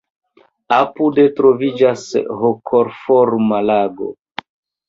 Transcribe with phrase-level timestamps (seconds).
[0.77, 2.07] Apude troviĝas
[2.39, 4.13] hokoforma lago.